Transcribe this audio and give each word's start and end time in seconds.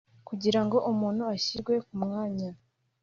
Kugira 0.27 0.59
ngo 0.65 0.77
umuntu 0.91 1.21
ashyirwe 1.33 1.73
ku 1.85 1.93
mwanya 2.03 2.49